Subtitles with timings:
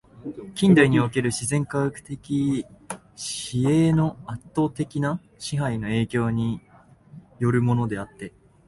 [0.55, 2.65] 近代における自然科学的
[3.15, 6.55] 思惟の圧倒的な支配の影響に
[7.39, 8.33] 依るものであって、